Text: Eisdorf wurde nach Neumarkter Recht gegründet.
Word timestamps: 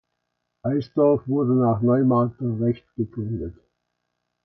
Eisdorf 0.65 1.27
wurde 1.27 1.53
nach 1.53 1.83
Neumarkter 1.83 2.59
Recht 2.59 2.87
gegründet. 2.95 3.53